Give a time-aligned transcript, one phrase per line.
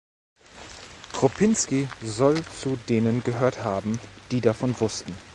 [1.13, 3.99] Krupinski soll zu denen gehört haben,
[4.31, 5.13] die davon wussten.